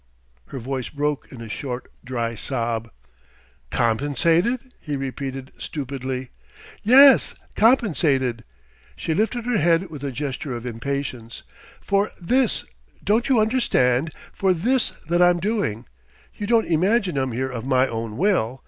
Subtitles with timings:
[0.47, 2.89] Her voice broke in a short, dry sob.
[3.69, 6.29] "Compensated?" he repeated stupidly.
[6.81, 8.43] "Yes, compensated!"
[8.95, 11.43] She lifted her head with a gesture of impatience:
[11.81, 12.65] "For this
[13.03, 14.11] don't you understand?
[14.33, 15.85] for this that I'm doing!
[16.35, 18.59] You don't imagine I'm here of my own will?